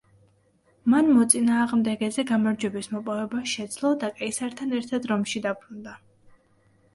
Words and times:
მან 0.93 1.09
მოწინააღმდეგეზე 1.17 2.25
გამარჯვების 2.31 2.89
მოპოვება 2.95 3.43
შეძლო 3.53 3.93
და 4.05 4.11
კეისართან 4.17 4.75
ერთად 4.81 5.07
რომში 5.13 5.45
დაბრუნდა. 5.45 5.95